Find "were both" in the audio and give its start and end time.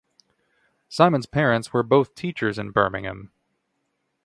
1.73-2.15